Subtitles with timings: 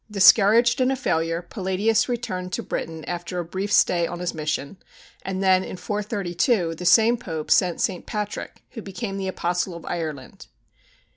[0.09, 4.77] Discouraged and a failure, Palladius returned to Britain after a brief stay on his mission,
[5.21, 8.07] and then, in 432, the same Pope sent St.
[8.07, 10.47] Patrick, who became the Apostle of Ireland.